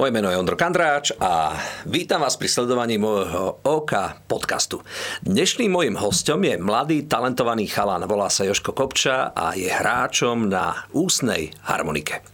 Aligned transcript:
Moje 0.00 0.16
meno 0.16 0.32
je 0.32 0.40
Ondro 0.40 0.56
Kandráč 0.56 1.12
a 1.20 1.52
vítam 1.84 2.24
vás 2.24 2.40
pri 2.40 2.48
sledovaní 2.48 2.96
môjho 2.96 3.60
OK 3.60 4.24
podcastu. 4.24 4.80
Dnešným 5.20 5.68
mojim 5.68 5.92
hostom 6.00 6.40
je 6.40 6.56
mladý, 6.56 7.04
talentovaný 7.04 7.68
chalán, 7.68 8.08
volá 8.08 8.32
sa 8.32 8.48
Joško 8.48 8.72
Kopča 8.72 9.36
a 9.36 9.52
je 9.52 9.68
hráčom 9.68 10.48
na 10.48 10.88
ústnej 10.96 11.52
harmonike. 11.68 12.24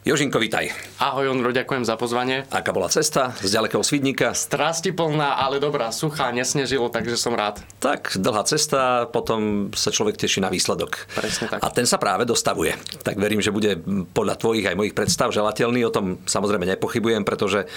Jožinko, 0.00 0.40
vítaj. 0.40 0.72
Ahoj 0.96 1.28
Ondro, 1.28 1.52
ďakujem 1.52 1.84
za 1.84 1.92
pozvanie. 1.92 2.48
Aká 2.48 2.72
bola 2.72 2.88
cesta 2.88 3.36
z 3.44 3.52
ďalekého 3.52 3.84
Svidníka? 3.84 4.32
Strasti 4.32 4.96
plná, 4.96 5.36
ale 5.36 5.60
dobrá, 5.60 5.92
suchá, 5.92 6.32
nesnežilo, 6.32 6.88
takže 6.88 7.20
som 7.20 7.36
rád. 7.36 7.60
Tak, 7.84 8.16
dlhá 8.16 8.40
cesta, 8.48 9.04
potom 9.12 9.68
sa 9.76 9.92
človek 9.92 10.16
teší 10.16 10.40
na 10.40 10.48
výsledok. 10.48 11.04
Presne 11.12 11.52
tak. 11.52 11.60
A 11.60 11.68
ten 11.68 11.84
sa 11.84 12.00
práve 12.00 12.24
dostavuje. 12.24 12.80
Tak 13.04 13.20
verím, 13.20 13.44
že 13.44 13.52
bude 13.52 13.76
podľa 14.16 14.40
tvojich 14.40 14.72
aj 14.72 14.78
mojich 14.80 14.96
predstav 14.96 15.36
želateľný. 15.36 15.84
O 15.84 15.92
tom 15.92 16.16
samozrejme 16.24 16.64
nepochybujem, 16.64 17.20
pretože 17.20 17.68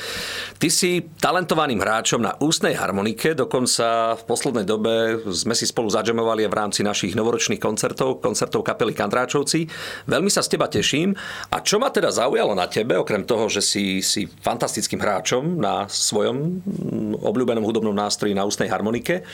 ty 0.63 0.71
si 0.71 1.03
talentovaným 1.19 1.83
hráčom 1.83 2.23
na 2.23 2.39
ústnej 2.39 2.79
harmonike. 2.79 3.35
Dokonca 3.35 4.15
v 4.15 4.23
poslednej 4.23 4.63
dobe 4.63 5.19
sme 5.27 5.59
si 5.59 5.67
spolu 5.67 5.91
zadžemovali 5.91 6.47
v 6.47 6.55
rámci 6.55 6.87
našich 6.87 7.19
novoročných 7.19 7.59
koncertov, 7.59 8.23
koncertov 8.23 8.63
kapely 8.63 8.95
Kandráčovci. 8.95 9.67
Veľmi 10.07 10.31
sa 10.31 10.39
z 10.39 10.55
teba 10.55 10.71
teším. 10.71 11.11
A 11.51 11.59
čo 11.59 11.83
ma 11.83 11.91
teda 11.91 12.12
zaujalo 12.13 12.53
na 12.53 12.69
tebe, 12.69 12.93
okrem 12.95 13.25
toho, 13.25 13.49
že 13.49 13.65
si, 13.65 14.05
si 14.05 14.29
fantastickým 14.29 15.01
hráčom 15.01 15.57
na 15.57 15.89
svojom 15.89 16.61
obľúbenom 17.17 17.65
hudobnom 17.65 17.97
nástroji 17.97 18.37
na 18.37 18.45
ústnej 18.45 18.69
harmonike, 18.69 19.25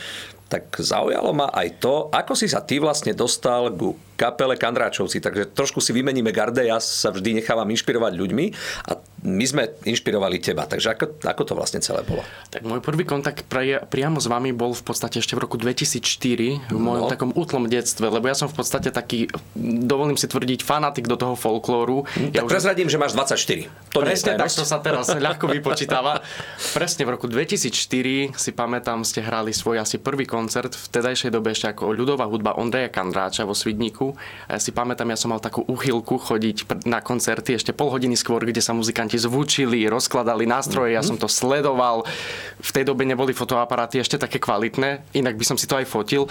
tak 0.50 0.82
zaujalo 0.82 1.30
ma 1.30 1.46
aj 1.54 1.78
to, 1.78 2.10
ako 2.10 2.34
si 2.34 2.50
sa 2.50 2.58
ty 2.58 2.82
vlastne 2.82 3.14
dostal 3.14 3.70
ku 3.70 3.94
kapele 4.18 4.58
Kandráčovci. 4.58 5.22
Takže 5.22 5.54
trošku 5.56 5.80
si 5.80 5.96
vymeníme 5.96 6.28
garde, 6.34 6.60
ja 6.60 6.76
sa 6.76 7.08
vždy 7.08 7.40
nechávam 7.40 7.64
inšpirovať 7.72 8.12
ľuďmi 8.18 8.44
a 8.90 9.00
my 9.24 9.44
sme 9.48 9.62
inšpirovali 9.88 10.36
teba. 10.42 10.68
Takže 10.68 10.92
ako, 10.92 11.04
ako 11.24 11.42
to 11.48 11.52
vlastne 11.56 11.80
celé 11.80 12.04
bolo? 12.04 12.20
Tak 12.52 12.60
môj 12.66 12.84
prvý 12.84 13.08
kontakt 13.08 13.48
pri, 13.48 13.80
priamo 13.88 14.20
s 14.20 14.28
vami 14.28 14.52
bol 14.52 14.76
v 14.76 14.84
podstate 14.84 15.24
ešte 15.24 15.38
v 15.38 15.48
roku 15.48 15.56
2004, 15.56 16.68
v 16.68 16.76
mojom 16.76 17.08
no. 17.08 17.12
takom 17.12 17.32
útlom 17.32 17.64
detstve, 17.64 18.12
lebo 18.12 18.28
ja 18.28 18.36
som 18.36 18.48
v 18.48 18.60
podstate 18.60 18.92
taký, 18.92 19.32
dovolím 19.56 20.20
si 20.20 20.28
tvrdiť, 20.28 20.60
fanatik 20.60 21.08
do 21.08 21.16
toho 21.16 21.32
folklóru. 21.32 22.04
Hm, 22.04 22.32
tak 22.32 22.36
ja 22.36 22.42
už... 22.44 22.50
prezradím, 22.52 22.92
že 22.92 23.00
máš 23.00 23.16
24. 23.16 23.72
To 23.96 24.04
Presne 24.04 24.36
tak, 24.36 24.52
to 24.52 24.64
sa 24.68 24.80
teraz 24.84 25.08
ľahko 25.12 25.48
vypočítava. 25.48 26.20
Presne 26.76 27.08
v 27.08 27.16
roku 27.16 27.24
2004 27.28 28.36
si 28.36 28.50
pamätám, 28.52 29.00
ste 29.04 29.24
hrali 29.24 29.52
svoj 29.52 29.80
asi 29.84 29.96
prvý 30.00 30.24
koncert 30.24 30.39
koncert 30.40 30.72
v 30.72 30.86
tedajšej 30.88 31.36
dobe 31.36 31.52
ešte 31.52 31.68
ako 31.68 31.92
ľudová 31.92 32.24
hudba 32.24 32.56
Ondreja 32.56 32.88
Kandráča 32.88 33.44
vo 33.44 33.52
Svidníku. 33.52 34.16
Ja 34.48 34.56
si 34.56 34.72
pamätám, 34.72 35.12
ja 35.12 35.20
som 35.20 35.28
mal 35.28 35.44
takú 35.44 35.60
uchylku 35.68 36.16
chodiť 36.16 36.88
na 36.88 37.04
koncerty 37.04 37.60
ešte 37.60 37.76
pol 37.76 37.92
hodiny 37.92 38.16
skôr, 38.16 38.40
kde 38.40 38.64
sa 38.64 38.72
muzikanti 38.72 39.20
zvučili, 39.20 39.84
rozkladali 39.92 40.48
nástroje, 40.48 40.96
ja 40.96 41.04
som 41.04 41.20
to 41.20 41.28
sledoval. 41.28 42.08
V 42.56 42.70
tej 42.72 42.88
dobe 42.88 43.04
neboli 43.04 43.36
fotoaparáty 43.36 44.00
ešte 44.00 44.16
také 44.16 44.40
kvalitné, 44.40 45.04
inak 45.12 45.36
by 45.36 45.44
som 45.44 45.60
si 45.60 45.68
to 45.68 45.76
aj 45.76 45.84
fotil. 45.84 46.24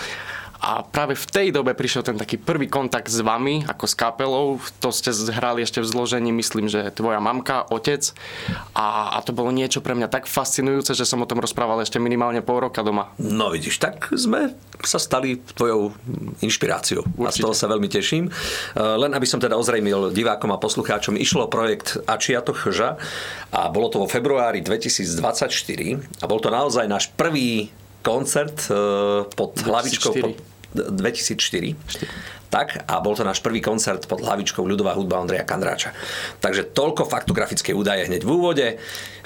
A 0.59 0.83
práve 0.83 1.15
v 1.15 1.25
tej 1.27 1.47
dobe 1.55 1.71
prišiel 1.71 2.03
ten 2.03 2.19
taký 2.19 2.35
prvý 2.35 2.67
kontakt 2.67 3.07
s 3.07 3.23
vami, 3.23 3.63
ako 3.63 3.85
s 3.87 3.95
kapelou. 3.95 4.59
To 4.83 4.91
ste 4.91 5.15
hrali 5.31 5.63
ešte 5.63 5.79
v 5.79 5.87
zložení, 5.87 6.35
myslím, 6.35 6.67
že 6.67 6.91
tvoja 6.91 7.23
mamka, 7.23 7.63
otec. 7.71 8.11
A, 8.75 9.15
a 9.15 9.23
to 9.23 9.31
bolo 9.31 9.55
niečo 9.55 9.79
pre 9.79 9.95
mňa 9.95 10.11
tak 10.11 10.27
fascinujúce, 10.27 10.91
že 10.91 11.07
som 11.07 11.23
o 11.23 11.29
tom 11.29 11.39
rozprával 11.39 11.79
ešte 11.79 11.95
minimálne 11.95 12.43
pol 12.43 12.67
roka 12.67 12.83
doma. 12.83 13.15
No 13.15 13.55
vidíš, 13.55 13.79
tak 13.79 14.11
sme 14.11 14.51
sa 14.83 14.99
stali 14.99 15.39
tvojou 15.55 15.95
inšpiráciou. 16.43 17.07
Určite. 17.07 17.23
A 17.23 17.31
z 17.31 17.37
toho 17.39 17.55
sa 17.55 17.71
veľmi 17.71 17.87
teším. 17.87 18.27
E, 18.27 18.31
len 18.79 19.15
aby 19.15 19.27
som 19.27 19.39
teda 19.39 19.55
ozrejmil 19.55 20.11
divákom 20.11 20.51
a 20.51 20.59
poslucháčom, 20.59 21.15
išlo 21.15 21.47
projekt 21.47 22.03
Ačia 22.03 22.43
to 22.43 22.51
chža 22.51 22.99
a 23.55 23.71
bolo 23.71 23.87
to 23.87 24.03
vo 24.03 24.07
februári 24.11 24.59
2024 24.59 26.19
a 26.19 26.25
bol 26.27 26.39
to 26.43 26.51
naozaj 26.51 26.83
náš 26.87 27.11
prvý 27.15 27.71
koncert 28.01 28.69
e, 28.69 29.27
pod 29.33 29.55
2004. 29.55 29.69
hlavičkou... 29.69 30.13
Pod 30.21 30.35
2004. 30.69 31.75
4. 31.75 32.39
Tak, 32.49 32.89
a 32.89 32.97
bol 32.97 33.13
to 33.13 33.21
náš 33.21 33.45
prvý 33.45 33.61
koncert 33.61 34.09
pod 34.09 34.25
hlavičkou 34.25 34.65
ľudová 34.65 34.97
hudba 34.97 35.21
Ondreja 35.21 35.45
Kandráča. 35.45 35.93
Takže 36.41 36.73
toľko 36.73 37.05
faktografické 37.05 37.77
údaje 37.77 38.09
hneď 38.09 38.25
v 38.25 38.31
úvode. 38.33 38.67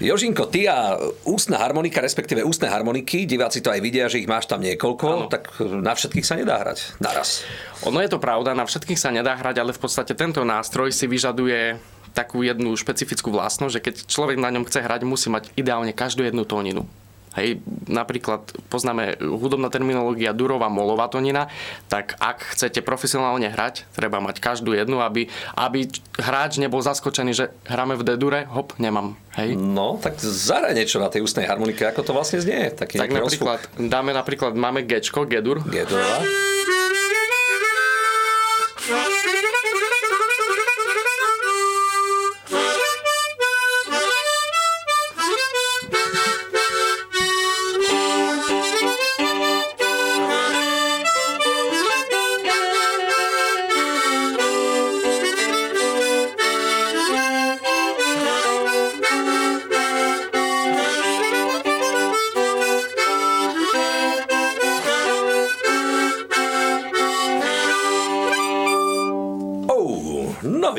Jožinko, 0.03 0.51
ty 0.51 0.67
a 0.67 1.00
ústna 1.23 1.56
harmonika, 1.56 2.03
respektíve 2.03 2.44
ústne 2.44 2.67
harmoniky, 2.67 3.23
diváci 3.23 3.63
to 3.63 3.72
aj 3.72 3.79
vidia, 3.79 4.11
že 4.11 4.19
ich 4.19 4.28
máš 4.28 4.51
tam 4.51 4.59
niekoľko, 4.59 5.07
ano. 5.07 5.31
tak 5.31 5.55
na 5.63 5.95
všetkých 5.95 6.28
sa 6.28 6.35
nedá 6.35 6.59
hrať 6.59 7.00
naraz. 7.00 7.47
Ono 7.88 8.03
je 8.03 8.11
to 8.11 8.19
pravda, 8.19 8.51
na 8.51 8.67
všetkých 8.67 9.00
sa 9.00 9.16
nedá 9.16 9.40
hrať, 9.40 9.55
ale 9.55 9.72
v 9.72 9.79
podstate 9.79 10.11
tento 10.19 10.44
nástroj 10.44 10.91
si 10.91 11.07
vyžaduje 11.07 11.79
takú 12.11 12.44
jednu 12.44 12.75
špecifickú 12.75 13.31
vlastnosť, 13.31 13.73
že 13.73 13.81
keď 13.81 13.95
človek 14.03 14.35
na 14.35 14.51
ňom 14.51 14.67
chce 14.67 14.84
hrať, 14.84 15.07
musí 15.07 15.31
mať 15.31 15.47
ideálne 15.55 15.95
každú 15.95 16.28
jednu 16.28 16.44
tóninu. 16.44 16.84
Hej, 17.33 17.66
napríklad 17.89 18.45
poznáme 18.69 19.17
hudobná 19.17 19.73
terminológia 19.73 20.38
durová 20.38 20.69
molová 20.69 21.09
tonina, 21.09 21.49
tak 21.89 22.13
ak 22.21 22.53
chcete 22.53 22.85
profesionálne 22.85 23.49
hrať, 23.49 23.89
treba 23.97 24.21
mať 24.21 24.38
každú 24.38 24.77
jednu, 24.77 25.01
aby, 25.01 25.33
aby 25.57 25.89
hráč 26.22 26.61
nebol 26.61 26.85
zaskočený, 26.85 27.31
že 27.33 27.45
hráme 27.66 27.97
v 27.97 28.05
D-dure, 28.05 28.45
hop, 28.53 28.77
nemám. 28.77 29.17
Hej. 29.33 29.57
No, 29.57 29.97
tak 29.97 30.22
zahraj 30.22 30.77
niečo 30.77 31.01
na 31.01 31.09
tej 31.09 31.25
ústnej 31.25 31.49
harmonike, 31.49 31.81
ako 31.89 32.05
to 32.05 32.11
vlastne 32.13 32.38
znie. 32.38 32.69
Taký 32.69 33.01
tak 33.01 33.09
napríklad, 33.09 33.59
rozfuk. 33.66 33.81
dáme 33.81 34.13
napríklad, 34.13 34.53
máme 34.53 34.85
Gčko, 34.85 35.25
G-dur. 35.25 35.66
G-durová. 35.66 36.53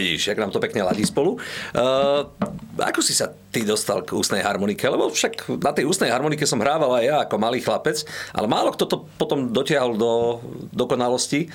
Vidíš, 0.05 0.29
jak 0.29 0.39
nám 0.39 0.53
to 0.53 0.61
pekne 0.61 0.85
ladí 0.85 1.01
spolu. 1.09 1.41
Uh, 1.73 2.29
ako 2.77 3.01
si 3.01 3.17
sa 3.17 3.33
ty 3.49 3.65
dostal 3.65 4.05
k 4.05 4.13
ústnej 4.13 4.45
harmonike? 4.45 4.85
Lebo 4.85 5.09
však 5.09 5.49
na 5.65 5.73
tej 5.73 5.89
ústnej 5.89 6.13
harmonike 6.13 6.45
som 6.45 6.61
hrával 6.61 6.93
aj 7.01 7.05
ja 7.09 7.17
ako 7.25 7.41
malý 7.41 7.65
chlapec, 7.65 8.05
ale 8.37 8.45
málo 8.45 8.77
kto 8.77 8.85
to 8.85 8.97
potom 9.17 9.49
dotiahol 9.49 9.97
do 9.97 10.13
dokonalosti. 10.77 11.49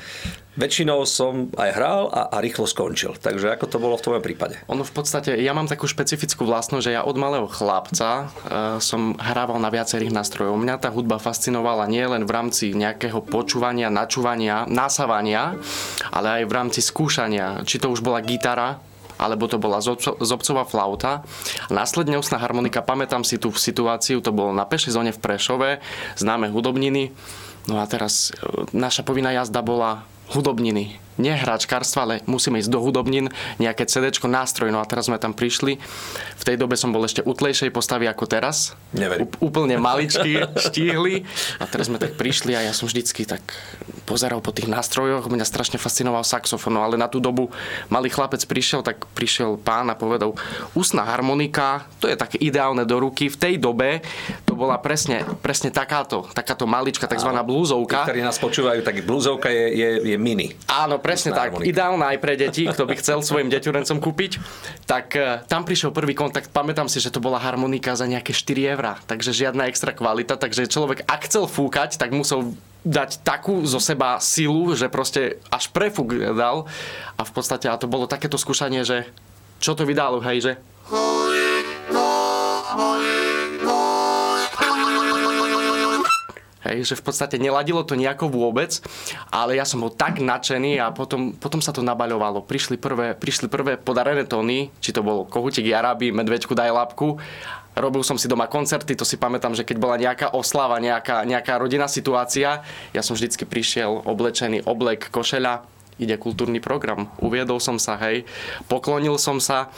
Väčšinou 0.59 1.07
som 1.07 1.47
aj 1.55 1.69
hral 1.71 2.11
a, 2.11 2.35
a 2.35 2.37
rýchlo 2.43 2.67
skončil. 2.67 3.15
Takže 3.15 3.55
ako 3.55 3.65
to 3.71 3.77
bolo 3.79 3.95
v 3.95 4.03
tvojom 4.03 4.23
prípade? 4.23 4.59
Ono 4.67 4.83
v 4.83 4.91
podstate, 4.91 5.39
ja 5.39 5.55
mám 5.55 5.71
takú 5.71 5.87
špecifickú 5.87 6.43
vlastnosť, 6.43 6.83
že 6.83 6.95
ja 6.99 7.07
od 7.07 7.15
malého 7.15 7.47
chlapca 7.47 8.27
e, 8.43 8.83
som 8.83 9.15
hrával 9.15 9.63
na 9.63 9.71
viacerých 9.71 10.11
nástrojov. 10.11 10.59
Mňa 10.59 10.83
tá 10.83 10.91
hudba 10.91 11.15
fascinovala 11.15 11.87
nie 11.87 12.03
len 12.03 12.27
v 12.27 12.35
rámci 12.35 12.75
nejakého 12.75 13.23
počúvania, 13.23 13.87
načúvania, 13.87 14.67
nasávania, 14.67 15.55
ale 16.11 16.43
aj 16.43 16.51
v 16.51 16.51
rámci 16.51 16.83
skúšania. 16.83 17.63
Či 17.63 17.79
to 17.79 17.87
už 17.95 18.03
bola 18.03 18.19
gitara, 18.19 18.83
alebo 19.15 19.47
to 19.47 19.55
bola 19.59 19.79
zobcová 19.79 20.67
flauta. 20.67 21.23
Následne 21.71 22.19
ústna 22.19 22.35
harmonika, 22.39 22.83
pamätám 22.83 23.23
si 23.23 23.39
tú 23.39 23.55
situáciu, 23.55 24.19
to 24.19 24.35
bolo 24.35 24.51
na 24.51 24.67
pešej 24.67 24.95
zóne 24.95 25.11
v 25.15 25.23
Prešove, 25.23 25.79
známe 26.19 26.51
hudobniny. 26.51 27.15
No 27.71 27.79
a 27.79 27.87
teraz 27.87 28.35
e, 28.35 28.67
naša 28.75 29.07
povinná 29.07 29.31
jazda 29.31 29.63
bola 29.63 30.03
hudobniny. 30.33 31.09
Nie 31.19 31.35
hračkárstva, 31.35 32.07
ale 32.07 32.15
musíme 32.31 32.63
ísť 32.63 32.71
do 32.71 32.79
hudobnín, 32.79 33.27
nejaké 33.59 33.83
CD, 33.91 34.07
nástroj. 34.07 34.71
No 34.71 34.79
a 34.79 34.87
teraz 34.87 35.11
sme 35.11 35.19
tam 35.19 35.35
prišli. 35.35 35.75
V 36.39 36.43
tej 36.47 36.55
dobe 36.55 36.79
som 36.79 36.95
bol 36.95 37.03
ešte 37.03 37.19
utlejšej 37.27 37.75
postavy 37.75 38.07
ako 38.07 38.23
teraz. 38.23 38.71
Neverím. 38.95 39.27
úplne 39.43 39.75
maličký, 39.75 40.47
štíhli. 40.55 41.27
A 41.59 41.67
teraz 41.67 41.91
sme 41.91 41.99
tak 41.99 42.15
prišli 42.15 42.55
a 42.55 42.63
ja 42.63 42.71
som 42.71 42.87
vždycky 42.87 43.27
tak 43.27 43.43
pozeral 44.07 44.39
po 44.39 44.55
tých 44.55 44.71
nástrojoch. 44.71 45.27
Mňa 45.27 45.43
strašne 45.43 45.75
fascinoval 45.75 46.23
saxofón, 46.23 46.79
no 46.79 46.87
ale 46.87 46.95
na 46.95 47.11
tú 47.11 47.19
dobu 47.19 47.51
malý 47.91 48.07
chlapec 48.07 48.39
prišiel, 48.47 48.79
tak 48.79 49.03
prišiel 49.11 49.59
pán 49.59 49.91
a 49.91 49.99
povedal, 49.99 50.39
ústna 50.71 51.03
harmonika, 51.03 51.83
to 51.99 52.07
je 52.07 52.15
také 52.15 52.39
ideálne 52.39 52.87
do 52.87 52.95
ruky. 52.95 53.27
V 53.27 53.35
tej 53.35 53.59
dobe 53.59 53.99
bola 54.59 54.75
presne, 54.75 55.23
presne 55.39 55.71
takáto, 55.71 56.27
takáto 56.35 56.67
malička, 56.67 57.07
tzv. 57.07 57.31
blúzovka. 57.47 58.03
Tí, 58.03 58.11
ktorí 58.11 58.21
nás 58.21 58.35
počúvajú, 58.35 58.83
tak 58.83 59.07
blúzovka 59.07 59.47
je, 59.47 59.65
je, 59.71 59.89
je 60.13 60.17
mini. 60.19 60.51
Áno, 60.67 60.99
presne 60.99 61.31
tak. 61.31 61.55
Harmonika. 61.55 61.71
Ideálna 61.71 62.05
aj 62.11 62.17
pre 62.19 62.35
deti, 62.35 62.67
kto 62.67 62.83
by 62.83 62.95
chcel 62.99 63.23
svojim 63.23 63.47
deťurencom 63.47 63.97
kúpiť. 64.03 64.31
Tak 64.83 65.07
uh, 65.15 65.41
tam 65.47 65.63
prišiel 65.63 65.95
prvý 65.95 66.11
kontakt. 66.11 66.51
Pamätám 66.51 66.91
si, 66.91 66.99
že 66.99 67.09
to 67.09 67.23
bola 67.23 67.39
harmonika 67.39 67.95
za 67.95 68.03
nejaké 68.03 68.35
4 68.35 68.75
eurá. 68.75 68.99
Takže 69.07 69.31
žiadna 69.31 69.71
extra 69.71 69.95
kvalita. 69.95 70.35
Takže 70.35 70.67
človek, 70.67 71.07
ak 71.07 71.31
chcel 71.31 71.47
fúkať, 71.47 71.95
tak 71.95 72.11
musel 72.11 72.51
dať 72.83 73.23
takú 73.23 73.63
zo 73.67 73.79
seba 73.79 74.19
silu, 74.23 74.71
že 74.75 74.91
proste 74.91 75.39
až 75.51 75.71
prefúk 75.71 76.15
dal. 76.35 76.67
A 77.15 77.21
v 77.23 77.31
podstate 77.31 77.71
a 77.71 77.79
to 77.79 77.87
bolo 77.87 78.07
takéto 78.07 78.35
skúšanie, 78.35 78.83
že 78.83 79.07
čo 79.59 79.75
to 79.75 79.83
vydalo, 79.83 80.23
hej, 80.23 80.37
že 80.39 80.51
Hej, 86.59 86.91
že 86.91 86.99
v 86.99 87.07
podstate 87.07 87.39
neladilo 87.39 87.87
to 87.87 87.95
nejako 87.95 88.27
vôbec, 88.27 88.83
ale 89.31 89.55
ja 89.55 89.63
som 89.63 89.79
bol 89.79 89.95
tak 89.95 90.19
nadšený 90.19 90.83
a 90.83 90.91
potom, 90.91 91.31
potom 91.31 91.63
sa 91.63 91.71
to 91.71 91.79
nabaľovalo. 91.79 92.43
Prišli 92.43 92.75
prvé, 92.75 93.15
prišli 93.15 93.47
prvé 93.47 93.79
podarené 93.79 94.27
tóny, 94.27 94.67
či 94.83 94.91
to 94.91 94.99
bol 94.99 95.23
Kohutík 95.23 95.63
Jaraby, 95.63 96.11
Medveďku 96.11 96.51
daj 96.51 96.75
labku. 96.75 97.15
Robil 97.79 98.03
som 98.03 98.19
si 98.19 98.27
doma 98.27 98.51
koncerty, 98.51 98.91
to 98.91 99.07
si 99.07 99.15
pamätám, 99.15 99.55
že 99.55 99.63
keď 99.63 99.77
bola 99.79 99.95
nejaká 99.95 100.35
oslava, 100.35 100.83
nejaká, 100.83 101.23
nejaká 101.23 101.55
rodinná 101.55 101.87
situácia, 101.87 102.59
ja 102.91 103.01
som 103.07 103.15
vždycky 103.15 103.47
prišiel 103.47 104.03
oblečený 104.03 104.67
oblek, 104.67 105.07
košeľa, 105.15 105.63
ide 105.99 106.15
kultúrny 106.15 106.63
program. 106.63 107.11
Uviedol 107.19 107.59
som 107.59 107.75
sa, 107.77 107.99
hej, 108.07 108.23
poklonil 108.71 109.19
som 109.19 109.37
sa, 109.43 109.69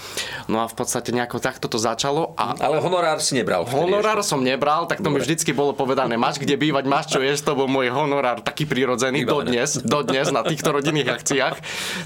no 0.46 0.62
a 0.62 0.70
v 0.70 0.76
podstate 0.78 1.10
nejako 1.12 1.42
takto 1.42 1.66
to 1.66 1.82
začalo. 1.82 2.38
A 2.38 2.54
Ale 2.62 2.78
honorár 2.78 3.20
si 3.20 3.36
nebral. 3.36 3.66
Honorár 3.66 4.22
ešte. 4.22 4.38
som 4.38 4.40
nebral, 4.46 4.86
tak 4.86 5.02
to 5.02 5.10
mi 5.10 5.18
vždycky 5.18 5.52
bolo 5.52 5.74
povedané, 5.74 6.16
máš 6.16 6.38
kde 6.38 6.56
bývať, 6.56 6.86
máš 6.86 7.12
čo 7.12 7.20
jesť, 7.20 7.52
to 7.52 7.66
bol 7.66 7.68
môj 7.68 7.90
honorár 7.90 8.46
taký 8.46 8.70
prirodzený 8.70 9.26
dodnes, 9.26 9.82
dodnes 9.82 10.30
na 10.30 10.46
týchto 10.46 10.70
rodinných 10.72 11.10
akciách. 11.10 11.56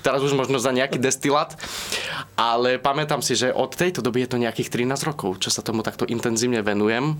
Teraz 0.01 0.23
už 0.23 0.33
možno 0.33 0.57
za 0.57 0.71
nejaký 0.71 0.97
destilát. 0.97 1.53
Ale 2.35 2.75
pamätám 2.79 3.23
si, 3.23 3.35
že 3.35 3.51
od 3.51 3.71
tejto 3.71 4.03
doby 4.03 4.27
je 4.27 4.35
to 4.35 4.41
nejakých 4.41 4.67
13 4.83 5.07
rokov, 5.07 5.39
čo 5.39 5.47
sa 5.47 5.63
tomu 5.63 5.83
takto 5.83 6.03
intenzívne 6.03 6.59
venujem. 6.59 7.15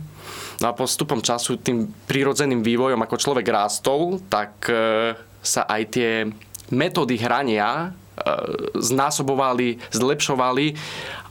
No 0.60 0.66
a 0.68 0.76
postupom 0.76 1.24
času 1.24 1.56
tým 1.60 1.88
prirodzeným 2.08 2.60
vývojom, 2.64 3.00
ako 3.00 3.16
človek 3.16 3.48
rástol, 3.48 4.20
tak 4.28 4.68
e, 4.68 5.16
sa 5.40 5.64
aj 5.68 5.82
tie 5.92 6.12
metódy 6.72 7.20
hrania 7.20 7.70
e, 7.70 7.88
znásobovali, 8.80 9.82
zlepšovali. 9.92 10.78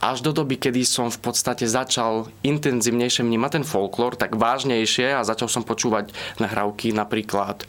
Až 0.03 0.21
do 0.21 0.31
doby, 0.31 0.59
kedy 0.59 0.85
som 0.85 1.09
v 1.09 1.19
podstate 1.19 1.65
začal 1.65 2.29
intenzívnejšie 2.45 3.25
vnímať 3.25 3.51
ten 3.61 3.65
folklór, 3.65 4.13
tak 4.19 4.37
vážnejšie 4.37 5.17
a 5.17 5.25
začal 5.25 5.49
som 5.49 5.65
počúvať 5.65 6.13
nahrávky 6.37 6.93
napríklad 6.93 7.65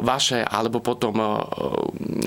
vaše 0.00 0.40
alebo 0.40 0.78
potom 0.78 1.18
e, 1.18 1.26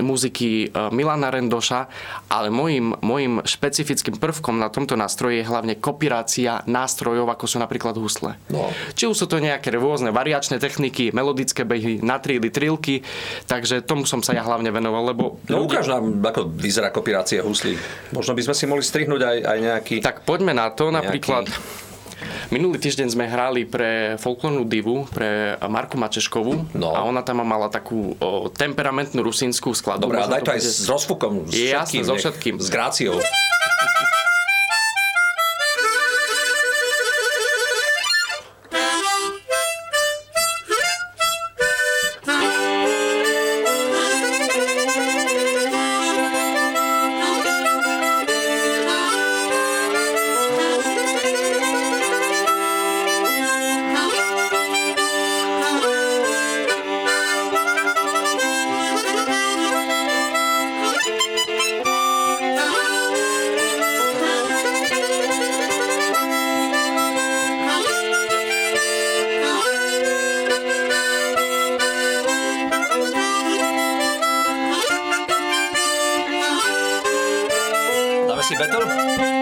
muziky 0.00 0.68
e, 0.68 0.92
Milana 0.92 1.32
Rendoša, 1.32 1.88
ale 2.28 2.52
môjim, 2.52 2.92
môjim 3.00 3.40
špecifickým 3.40 4.20
prvkom 4.20 4.60
na 4.60 4.68
tomto 4.68 4.94
nástroji 4.94 5.40
je 5.40 5.48
hlavne 5.48 5.74
kopírácia 5.80 6.60
nástrojov, 6.68 7.24
ako 7.32 7.44
sú 7.48 7.56
napríklad 7.56 7.96
husle. 7.96 8.36
No. 8.52 8.68
Či 8.92 9.08
už 9.08 9.16
sú 9.16 9.26
to 9.26 9.40
nejaké 9.40 9.72
rôzne 9.72 10.12
variačné 10.12 10.60
techniky, 10.60 11.08
melodické 11.10 11.64
behy, 11.64 12.04
natríly, 12.04 12.52
trilky, 12.52 13.00
takže 13.48 13.80
tomu 13.80 14.04
som 14.04 14.20
sa 14.20 14.36
ja 14.36 14.44
hlavne 14.44 14.68
venoval, 14.68 15.12
lebo 15.12 15.40
No 15.48 15.64
ukáž 15.64 15.88
nám, 15.88 16.20
ako 16.20 16.52
vyzerá 16.52 16.92
kopírácia 16.92 17.40
huslí. 17.40 17.80
Možno 18.12 18.36
by 18.36 18.42
sme 18.44 18.54
si 18.54 18.64
mohli 18.68 18.84
strihnúť 18.84 19.22
aj, 19.24 19.38
aj 19.40 19.58
nejaký... 19.58 19.94
Tak 20.04 20.28
poďme 20.28 20.52
na 20.52 20.68
to. 20.68 20.92
Nejaký- 20.92 21.00
Napríklad 21.00 21.44
minulý 22.50 22.78
týždeň 22.78 23.08
sme 23.08 23.24
hrali 23.26 23.64
pre 23.64 24.16
folklórnu 24.18 24.64
divu, 24.64 25.06
pre 25.08 25.56
Marku 25.66 25.96
Mačeškovú 25.96 26.74
No. 26.74 26.92
a 26.94 27.02
ona 27.02 27.20
tam 27.20 27.42
mala 27.42 27.68
takú 27.68 28.14
o, 28.18 28.48
temperamentnú 28.48 29.20
rusínskú 29.22 29.72
skladbu. 29.72 30.08
Dobre, 30.08 30.18
a 30.20 30.28
daj 30.28 30.42
to 30.42 30.52
aj 30.52 30.60
s 30.60 30.86
rozfukom, 30.86 31.48
s 31.48 31.54
všetkým. 31.54 32.02
so 32.04 32.14
všetkým. 32.16 32.54
S 32.60 32.68
gráciou. 32.68 33.16
Battle? 78.58 79.41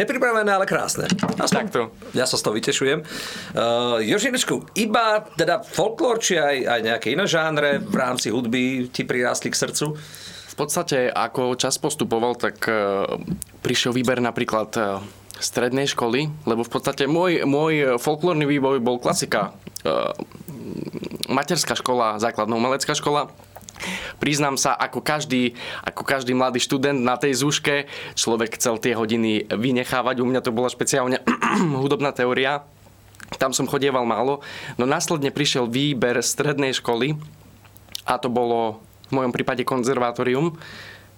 Nepripravené, 0.00 0.50
ale 0.50 0.64
krásne. 0.64 1.06
Aspoň 1.36 1.68
Takto. 1.68 1.92
Ja 2.16 2.24
sa 2.24 2.40
z 2.40 2.42
toho 2.42 2.54
vytešujem. 2.56 3.04
Uh, 3.52 4.00
Jožinečku, 4.00 4.72
iba 4.80 5.28
teda 5.36 5.60
folklór, 5.60 6.16
či 6.16 6.40
aj, 6.40 6.56
aj 6.66 6.80
nejaké 6.80 7.12
iné 7.12 7.28
žánre 7.28 7.78
v 7.78 7.94
rámci 7.94 8.32
hudby 8.32 8.88
ti 8.88 9.04
prirástli 9.04 9.52
k 9.52 9.60
srdcu? 9.60 9.86
V 10.50 10.54
podstate, 10.58 11.08
ako 11.08 11.56
čas 11.56 11.80
postupoval, 11.80 12.36
tak 12.36 12.60
e, 12.68 12.74
prišiel 13.64 13.96
výber 13.96 14.20
napríklad 14.20 14.70
e, 14.76 14.82
strednej 15.40 15.88
školy, 15.88 16.28
lebo 16.44 16.66
v 16.66 16.70
podstate 16.70 17.08
môj, 17.08 17.48
môj 17.48 17.96
folklórny 17.96 18.44
vývoj 18.44 18.82
bol 18.84 19.00
klasika. 19.00 19.56
E, 19.80 19.90
materská 21.32 21.78
škola, 21.78 22.20
základná 22.20 22.58
umelecká 22.60 22.92
škola. 22.92 23.32
Priznám 24.18 24.60
sa, 24.60 24.76
ako 24.76 25.00
každý, 25.00 25.56
ako 25.84 26.02
každý 26.04 26.32
mladý 26.36 26.60
študent 26.60 27.00
na 27.00 27.16
tej 27.16 27.38
zúške, 27.40 27.88
človek 28.14 28.56
chcel 28.60 28.76
tie 28.78 28.96
hodiny 28.96 29.48
vynechávať. 29.48 30.20
U 30.20 30.26
mňa 30.26 30.40
to 30.44 30.54
bola 30.54 30.72
špeciálne 30.72 31.22
hudobná 31.82 32.12
teória. 32.12 32.64
Tam 33.38 33.54
som 33.54 33.70
chodieval 33.70 34.02
málo. 34.04 34.42
No 34.74 34.84
následne 34.84 35.30
prišiel 35.30 35.70
výber 35.70 36.18
strednej 36.20 36.74
školy 36.74 37.14
a 38.08 38.18
to 38.18 38.26
bolo 38.26 38.82
v 39.10 39.12
mojom 39.14 39.32
prípade 39.34 39.62
konzervatórium. 39.62 40.58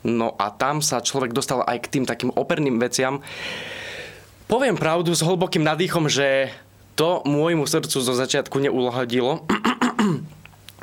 No 0.02 0.34
a 0.34 0.50
tam 0.50 0.82
sa 0.82 0.98
človek 0.98 1.30
dostal 1.30 1.62
aj 1.62 1.86
k 1.86 1.90
tým 1.98 2.04
takým 2.04 2.34
operným 2.34 2.76
veciam. 2.82 3.22
Poviem 4.50 4.76
pravdu 4.76 5.14
s 5.14 5.24
hlbokým 5.24 5.64
nadýchom, 5.64 6.10
že 6.10 6.52
to 6.98 7.24
môjmu 7.24 7.64
srdcu 7.64 7.96
zo 8.02 8.12
začiatku 8.12 8.60
neulohadilo. 8.60 9.46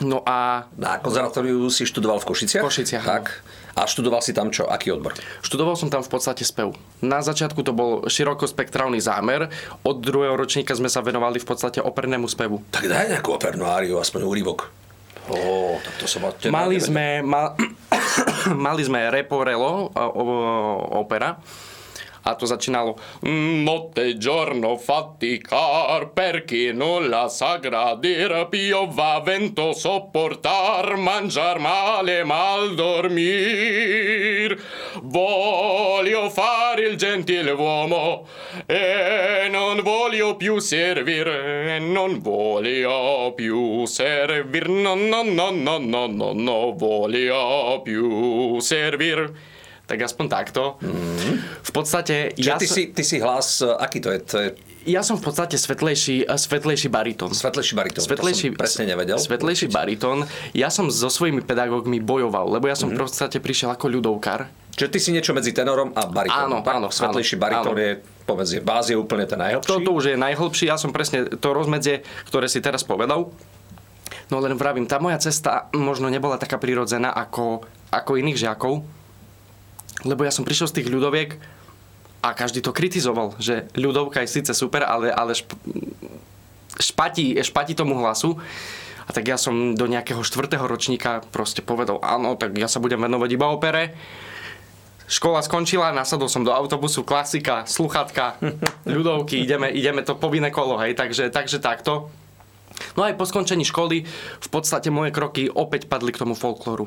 No 0.01 0.23
a 0.23 0.67
Na 0.75 0.97
konzervatóriu 0.97 1.67
si 1.67 1.83
študoval 1.83 2.23
v 2.23 2.25
Košiciach? 2.31 2.63
V 2.63 2.67
Košiciach, 2.67 3.05
Tak. 3.05 3.25
A 3.79 3.87
študoval 3.87 4.19
si 4.19 4.35
tam 4.35 4.51
čo? 4.51 4.67
Aký 4.67 4.91
odbor? 4.91 5.15
študoval 5.39 5.79
som 5.79 5.87
tam 5.87 6.03
v 6.03 6.11
podstate 6.11 6.43
spev. 6.43 6.75
Na 6.99 7.23
začiatku 7.23 7.63
to 7.63 7.71
bol 7.71 8.03
širokospektrálny 8.11 8.99
zámer. 8.99 9.47
Od 9.87 10.03
druhého 10.03 10.35
ročníka 10.35 10.75
sme 10.75 10.91
sa 10.91 10.99
venovali 10.99 11.39
v 11.39 11.47
podstate 11.47 11.79
opernému 11.79 12.27
spevu. 12.27 12.59
Tak 12.75 12.91
daj 12.91 13.07
nejakú 13.15 13.31
opernú 13.31 13.63
áriu, 13.63 13.95
aspoň 13.95 14.27
úrivok. 14.27 14.67
Ó, 15.29 15.77
tak 15.79 15.93
to 15.95 16.09
som 16.09 16.25
teda 16.35 16.51
Mali 16.51 16.75
nevedel. 16.75 16.89
sme, 16.89 17.05
ma, 17.23 17.53
mali 18.67 18.81
sme 18.83 19.13
Reporello, 19.13 19.93
o, 19.93 20.03
o, 20.17 20.23
opera, 20.99 21.37
a 22.29 22.35
to 22.35 22.45
začínalo 22.45 22.95
Notte 23.21 24.17
giorno 24.17 24.77
faticar 24.77 26.13
per 26.13 26.45
chi 26.45 26.71
nulla 26.71 27.27
sa 27.27 27.57
gradir 27.57 28.47
piova 28.49 29.19
vento 29.25 29.73
sopportar 29.73 30.95
mangiar 30.97 31.59
male 31.59 32.23
mal 32.23 32.75
dormir. 32.75 34.57
Voglio 35.01 36.29
fare 36.29 36.87
il 36.87 36.95
gentiluomo 36.95 38.27
e 38.65 39.47
non 39.49 39.81
voglio 39.81 40.35
più 40.35 40.59
servir 40.59 41.27
e 41.27 41.79
non 41.79 42.19
voglio 42.19 43.33
più 43.35 43.85
servir. 43.85 44.67
No 44.69 44.95
no 44.95 45.23
no 45.23 45.49
no 45.51 45.77
no 45.77 46.07
no 46.07 46.33
no 46.33 46.73
voglio 46.75 47.81
più 47.83 48.59
servir 48.59 49.48
tak 49.89 50.05
aspoň 50.05 50.25
takto. 50.29 50.77
V 51.65 51.71
podstate 51.73 52.37
Čiže 52.37 52.45
ja 52.45 52.61
ty, 52.61 52.69
som- 52.69 52.77
si, 52.77 52.83
ty 52.93 53.01
si 53.01 53.17
hlas, 53.17 53.65
e, 53.65 53.73
aký 53.73 53.97
to 53.97 54.13
je? 54.13 54.19
To 54.21 54.37
je 54.37 54.49
Ja 54.87 55.01
som 55.01 55.17
v 55.19 55.27
podstate 55.27 55.57
svetlejší, 55.57 56.29
eh, 56.29 56.37
svetlejší 56.37 56.87
baritón. 56.93 57.33
Svetlejší 57.33 57.73
baritón, 57.73 58.01
svetlejší, 58.05 58.53
to 58.53 58.55
som 58.55 58.61
presne 58.61 58.83
nevedel. 58.87 59.17
Svetlejší 59.17 59.67
baritón. 59.73 60.29
Ja 60.53 60.69
som 60.69 60.87
so 60.93 61.09
svojimi 61.09 61.41
pedagógmi 61.41 61.99
bojoval, 61.99 62.47
lebo 62.53 62.69
ja 62.69 62.77
som 62.77 62.93
mm-hmm. 62.93 63.01
v 63.01 63.03
podstate 63.03 63.37
prišiel 63.41 63.73
ako 63.73 63.85
ľudovkár. 63.89 64.47
Čiže 64.79 64.89
ty 64.89 64.99
si 65.03 65.09
niečo 65.11 65.35
medzi 65.35 65.51
tenorom 65.51 65.91
a 65.91 66.07
baritónom. 66.07 66.63
Áno, 66.63 66.87
áno. 66.87 66.87
Svetlejší 66.87 67.35
baritón 67.35 67.75
áno. 67.75 67.83
je, 67.83 67.91
povedz, 68.23 68.55
báz 68.63 68.87
je 68.87 68.95
úplne 68.95 69.27
ten 69.27 69.35
najhlbší. 69.35 69.67
To, 69.67 69.83
to 69.83 69.91
už 69.91 70.03
je 70.13 70.15
najhlbší, 70.15 70.71
ja 70.71 70.79
som 70.79 70.95
presne 70.95 71.27
to 71.27 71.49
rozmedzie, 71.51 72.07
ktoré 72.31 72.47
si 72.47 72.63
teraz 72.63 72.87
povedal. 72.87 73.27
No 74.29 74.37
len 74.37 74.53
vravím, 74.55 74.85
tá 74.85 75.01
moja 75.01 75.17
cesta 75.19 75.67
možno 75.73 76.07
nebola 76.07 76.37
taká 76.37 76.61
prirodzená 76.61 77.11
ako, 77.11 77.65
ako 77.89 78.11
iných 78.21 78.47
žiakov, 78.47 78.85
lebo 80.05 80.23
ja 80.23 80.31
som 80.31 80.47
prišiel 80.47 80.71
z 80.71 80.81
tých 80.81 80.91
ľudoviek, 80.91 81.39
a 82.19 82.35
každý 82.35 82.59
to 82.59 82.75
kritizoval, 82.75 83.35
že 83.39 83.71
ľudovka 83.79 84.23
je 84.23 84.33
síce 84.39 84.51
super, 84.51 84.83
ale, 84.83 85.07
ale 85.07 85.31
šp, 85.31 85.55
špatí, 86.75 87.39
špatí 87.39 87.73
tomu 87.75 87.95
hlasu. 87.95 88.35
A 89.07 89.15
tak 89.15 89.25
ja 89.25 89.41
som 89.41 89.73
do 89.73 89.89
nejakého 89.89 90.21
štvrtého 90.21 90.69
ročníka 90.69 91.25
proste 91.33 91.65
povedal, 91.65 91.97
áno, 92.05 92.37
tak 92.37 92.53
ja 92.59 92.69
sa 92.69 92.77
budem 92.77 93.01
venovať 93.01 93.29
iba 93.33 93.49
opere. 93.49 93.97
Škola 95.09 95.41
skončila, 95.41 95.89
nasadol 95.89 96.29
som 96.29 96.45
do 96.45 96.53
autobusu, 96.53 97.01
klasika, 97.01 97.65
sluchatka, 97.65 98.37
ľudovky, 98.85 99.41
ideme, 99.41 99.73
ideme 99.73 100.05
to 100.05 100.13
povinné 100.13 100.53
kolo, 100.53 100.77
hej, 100.77 100.93
takže, 100.93 101.33
takže 101.33 101.57
takto. 101.57 102.13
No 102.93 103.01
aj 103.01 103.17
po 103.17 103.25
skončení 103.25 103.65
školy 103.65 104.05
v 104.37 104.49
podstate 104.53 104.93
moje 104.93 105.09
kroky 105.09 105.49
opäť 105.49 105.89
padli 105.89 106.13
k 106.13 106.21
tomu 106.21 106.37
folklóru. 106.37 106.85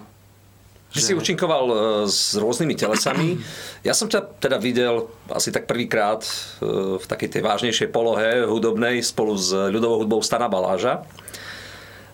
Ty 0.92 1.00
že... 1.00 1.06
si 1.08 1.12
účinkoval 1.16 1.64
e, 1.68 1.74
s 2.04 2.36
rôznymi 2.36 2.74
telesami. 2.76 3.40
Ja 3.80 3.96
som 3.96 4.12
ťa 4.12 4.38
teda 4.38 4.60
videl 4.60 5.08
asi 5.32 5.48
tak 5.48 5.64
prvýkrát 5.64 6.20
e, 6.20 7.00
v 7.00 7.04
takej 7.08 7.28
tej 7.32 7.42
vážnejšej 7.42 7.88
polohe 7.88 8.44
hudobnej 8.44 9.00
spolu 9.00 9.34
s 9.40 9.50
ľudovou 9.50 10.04
hudbou 10.04 10.20
Stana 10.20 10.52
Baláža. 10.52 11.00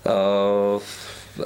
E, 0.07 0.19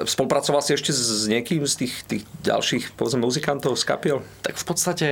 spolupracoval 0.04 0.60
si 0.60 0.76
ešte 0.76 0.92
s 0.92 1.24
niekým 1.24 1.64
z 1.64 1.84
tých, 1.84 1.94
tých 2.04 2.24
ďalších 2.44 2.96
povedzme, 2.96 3.24
muzikantov 3.24 3.80
z 3.80 3.84
kapiel? 3.88 4.18
Tak 4.44 4.60
v 4.60 4.64
podstate 4.64 5.06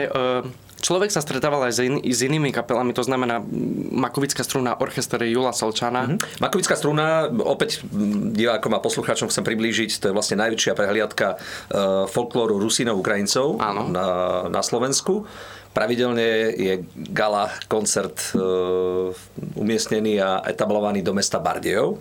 Človek 0.81 1.13
sa 1.13 1.21
stretával 1.21 1.69
aj 1.69 1.73
s, 1.77 1.81
in, 1.85 2.01
s 2.01 2.21
inými 2.25 2.51
kapelami, 2.51 2.97
to 2.97 3.05
znamená 3.05 3.45
Makovická 3.93 4.41
struna 4.41 4.75
orchestre 4.81 5.29
Jula 5.29 5.53
Solčana. 5.53 6.09
Mm-hmm. 6.09 6.41
Makovická 6.41 6.75
struna, 6.75 7.29
opäť 7.29 7.85
divákom 8.33 8.73
a 8.73 8.81
poslucháčom 8.81 9.29
chcem 9.29 9.45
priblížiť, 9.45 10.01
to 10.01 10.05
je 10.09 10.17
vlastne 10.17 10.41
najväčšia 10.41 10.73
prehliadka 10.73 11.37
uh, 11.37 12.09
folklóru 12.09 12.57
Rusínov 12.57 12.97
Ukrajincov 12.97 13.61
Áno. 13.61 13.93
Na, 13.93 14.07
na 14.49 14.63
Slovensku. 14.65 15.29
Pravidelne 15.71 16.51
je 16.57 16.83
gala 17.15 17.53
koncert 17.71 18.35
uh, 18.35 19.15
umiestnený 19.55 20.19
a 20.19 20.43
etablovaný 20.49 21.05
do 21.05 21.15
mesta 21.15 21.39
Bardejov. 21.39 22.01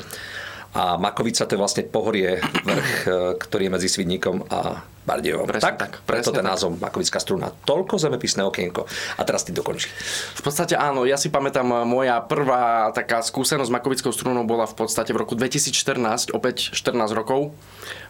A 0.70 1.02
Makovica 1.02 1.50
to 1.50 1.58
je 1.58 1.60
vlastne 1.60 1.84
pohorie, 1.90 2.38
vrch, 2.42 2.92
e, 3.10 3.12
ktorý 3.42 3.64
je 3.66 3.74
medzi 3.74 3.90
Svidníkom 3.90 4.46
a 4.54 4.86
Bardejom. 5.02 5.50
Presne 5.50 5.74
tak, 5.74 5.78
tak 5.82 5.94
preto 6.06 6.30
ten 6.30 6.46
názov 6.46 6.78
Makovická 6.78 7.18
struna. 7.18 7.50
Toľko 7.50 7.98
zemepisné 7.98 8.46
okienko. 8.46 8.86
A 9.18 9.22
teraz 9.26 9.42
ty 9.42 9.50
dokončí. 9.50 9.90
V 10.38 10.42
podstate 10.46 10.78
áno, 10.78 11.10
ja 11.10 11.18
si 11.18 11.34
pamätám, 11.34 11.66
e, 11.66 11.76
moja 11.90 12.22
prvá 12.22 12.94
taká 12.94 13.26
skúsenosť 13.26 13.66
s 13.66 13.74
Makovickou 13.74 14.14
strunou 14.14 14.46
bola 14.46 14.70
v 14.70 14.78
podstate 14.78 15.10
v 15.10 15.26
roku 15.26 15.34
2014, 15.34 16.30
opäť 16.38 16.70
14 16.78 17.18
rokov. 17.18 17.50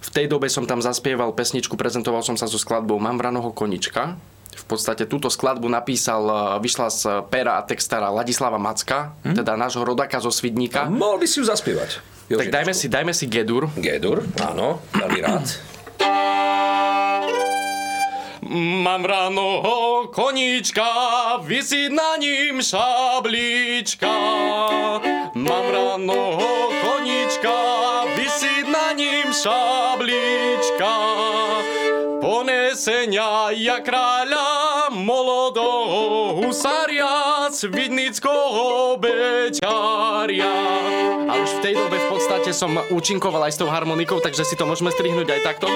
V 0.03 0.09
tej 0.11 0.27
dobe 0.27 0.51
som 0.51 0.67
tam 0.67 0.83
zaspieval 0.83 1.31
pesničku, 1.31 1.79
prezentoval 1.79 2.27
som 2.27 2.35
sa 2.35 2.51
so 2.51 2.59
skladbou 2.59 2.99
Mám 2.99 3.23
vranoho 3.23 3.55
konička 3.55 4.19
v 4.59 4.65
podstate 4.67 5.07
túto 5.07 5.31
skladbu 5.31 5.71
napísal, 5.71 6.21
e, 6.27 6.35
vyšla 6.59 6.87
z 6.91 7.01
pera 7.31 7.55
a 7.55 7.63
textára 7.63 8.11
Ladislava 8.11 8.59
Macka, 8.59 9.15
hmm? 9.23 9.39
teda 9.39 9.55
nášho 9.55 9.87
rodaka 9.87 10.19
zo 10.19 10.29
Svidníka. 10.33 10.91
Mohol 10.91 11.23
by 11.23 11.27
si 11.31 11.39
ju 11.39 11.45
zaspievať. 11.47 12.18
Tak 12.29 12.53
dajme 12.53 12.73
si, 12.77 12.85
dajme 12.85 13.09
si 13.09 13.25
Gedur. 13.25 13.73
Gedur, 13.73 14.21
áno, 14.37 14.85
veľmi 14.93 15.19
rád. 15.25 15.49
Mám 18.85 19.05
ráno 19.05 19.65
koníčka, 20.13 20.85
vysí 21.41 21.89
na 21.89 22.21
ním 22.21 22.61
šablička. 22.61 24.13
Mám 25.33 25.65
ráno 25.73 26.37
koníčka, 26.81 27.57
vysí 28.13 28.65
na 28.69 28.93
ním 28.93 29.33
šablička. 29.33 30.93
Ponesenia 32.21 33.49
ja 33.57 33.81
kráľa, 33.81 34.68
molodého 34.91 36.37
husária, 36.41 37.47
svidnického 37.53 38.97
beťaria. 38.97 40.53
A 41.29 41.33
už 41.37 41.49
v 41.57 41.63
tej 41.63 41.73
dobe 41.77 41.97
v 41.97 42.07
podstate 42.09 42.51
som 42.53 42.73
účinkoval 42.89 43.49
aj 43.49 43.53
s 43.55 43.59
tou 43.61 43.69
harmonikou, 43.69 44.21
takže 44.21 44.45
si 44.45 44.57
to 44.57 44.65
môžeme 44.65 44.89
strihnúť 44.89 45.29
aj 45.29 45.41
takto. 45.45 45.67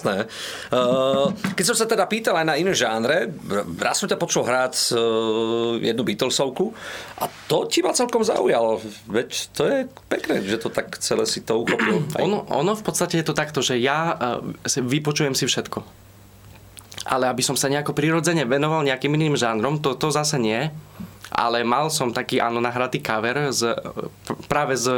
Krásne. 0.00 0.26
Uh, 0.72 1.30
keď 1.54 1.64
som 1.68 1.76
sa 1.76 1.84
teda 1.84 2.08
pýtal 2.08 2.34
aj 2.40 2.46
na 2.48 2.56
iné 2.56 2.72
žánre, 2.72 3.28
raz 3.76 4.00
som 4.00 4.08
ťa 4.08 4.16
počul 4.16 4.48
hrať 4.48 4.96
uh, 4.96 5.76
jednu 5.76 6.02
Beatlesovku 6.02 6.72
a 7.20 7.28
to 7.46 7.68
ti 7.68 7.84
ma 7.84 7.92
celkom 7.92 8.24
zaujalo. 8.24 8.80
Veď 9.06 9.28
to 9.52 9.62
je 9.68 9.78
pekné, 10.08 10.40
že 10.40 10.56
to 10.56 10.72
tak 10.72 10.96
celé 10.98 11.28
si 11.28 11.44
to 11.44 11.60
uchopil. 11.60 12.00
Ono, 12.24 12.44
ono 12.48 12.72
v 12.76 12.84
podstate 12.84 13.20
je 13.20 13.26
to 13.26 13.36
takto, 13.36 13.60
že 13.60 13.76
ja 13.80 14.16
uh, 14.16 14.40
vypočujem 14.80 15.36
si 15.36 15.44
všetko. 15.44 15.84
Ale 17.08 17.32
aby 17.32 17.40
som 17.40 17.56
sa 17.56 17.72
nejako 17.72 17.96
prirodzene 17.96 18.44
venoval 18.44 18.84
nejakým 18.84 19.12
iným 19.16 19.34
žánrom, 19.36 19.80
to, 19.80 19.96
to 19.96 20.12
zase 20.12 20.36
nie. 20.36 20.68
Ale 21.30 21.62
mal 21.64 21.88
som 21.88 22.12
taký, 22.12 22.42
áno, 22.42 22.60
nahratý 22.60 23.00
cover 23.00 23.54
z, 23.54 23.72
práve 24.50 24.74
z 24.76 24.90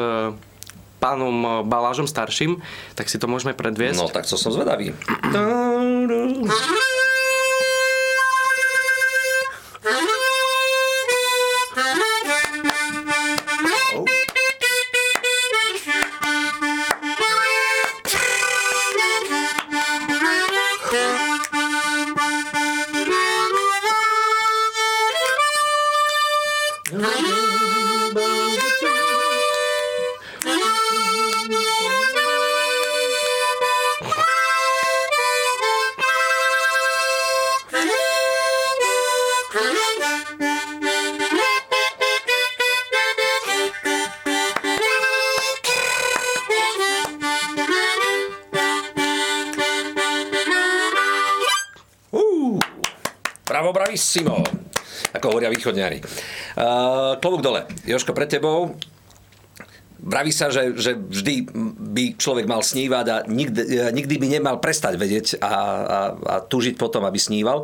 pánom 1.02 1.35
eh, 1.42 1.50
Balážom 1.66 2.06
starším, 2.06 2.62
tak 2.94 3.11
si 3.11 3.18
to 3.18 3.26
môžeme 3.26 3.59
predviesť. 3.59 3.99
No 3.99 4.06
tak 4.06 4.30
to 4.30 4.38
som 4.38 4.54
zvedavý. 4.54 4.94
bravissimo, 54.12 54.45
ako 55.16 55.26
hovoria 55.33 55.49
východňári. 55.49 56.04
Uh, 56.52 57.16
klobúk 57.16 57.40
dole. 57.40 57.64
Joško, 57.88 58.12
pre 58.12 58.28
tebou 58.28 58.76
Vraví 60.02 60.35
sa, 60.35 60.50
že, 60.50 60.75
že 60.75 60.99
vždy 60.99 61.47
by 61.95 62.19
človek 62.19 62.50
mal 62.50 62.59
snívať 62.59 63.07
a 63.07 63.16
nikdy, 63.23 63.87
nikdy 63.95 64.19
by 64.19 64.26
nemal 64.35 64.59
prestať 64.59 64.99
vedieť 64.99 65.38
a, 65.38 65.47
a, 65.47 65.54
a 66.19 66.35
túžiť 66.42 66.75
potom, 66.75 67.07
aby 67.07 67.23
sníval. 67.23 67.62